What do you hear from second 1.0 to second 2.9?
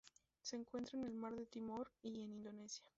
el Mar de Timor y en Indonesia.